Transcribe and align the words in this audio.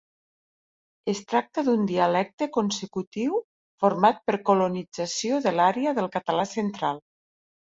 Es 1.11 1.19
tracta 1.33 1.63
d'un 1.67 1.83
dialecte 1.91 2.47
consecutiu 2.57 3.37
format 3.83 4.23
per 4.31 4.37
colonització 4.51 5.41
de 5.45 5.55
l'àrea 5.59 5.95
del 6.01 6.11
català 6.17 6.49
central. 6.57 7.03